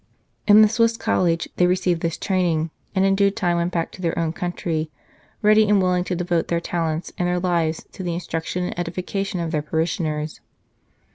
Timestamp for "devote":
6.15-6.47